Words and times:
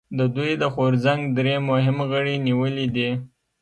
د 0.17 0.19
دوی 0.35 0.51
د 0.61 0.63
غورځنګ 0.75 1.21
درې 1.37 1.55
مهم 1.69 1.97
غړي 2.11 2.35
نیولي 2.47 2.87
دي 2.95 3.09